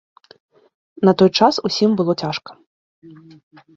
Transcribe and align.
На 1.09 1.13
той 1.21 1.29
час 1.39 1.61
усім 1.69 1.89
было 1.99 2.13
цяжка. 2.25 2.51